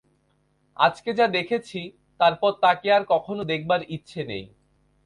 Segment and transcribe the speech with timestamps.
[0.77, 1.79] আজকে যা দেখেছি,
[2.19, 4.43] তারপরে তাকে আর কখনো দেখবার ইচ্ছে নেই।